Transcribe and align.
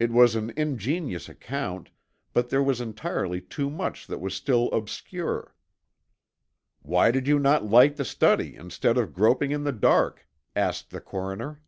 It 0.00 0.10
was 0.10 0.34
an 0.34 0.52
ingenious 0.56 1.28
account 1.28 1.90
but 2.32 2.48
there 2.48 2.64
was 2.64 2.80
entirely 2.80 3.40
too 3.40 3.70
much 3.70 4.08
that 4.08 4.18
was 4.20 4.34
still 4.34 4.68
obscure. 4.72 5.54
"Why 6.80 7.12
did 7.12 7.28
you 7.28 7.38
not 7.38 7.64
light 7.70 7.94
the 7.94 8.04
study 8.04 8.56
instead 8.56 8.98
of 8.98 9.14
groping 9.14 9.52
in 9.52 9.62
the 9.62 9.70
dark?" 9.70 10.26
asked 10.56 10.90
the 10.90 11.00
coroner. 11.00 11.62